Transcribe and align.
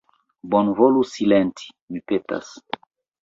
Bonvolu 0.53 1.03
silenti, 1.09 1.69
mi 1.93 2.03
petas. 2.13 2.51